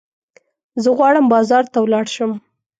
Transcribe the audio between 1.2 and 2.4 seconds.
بازار ته ولاړ شم.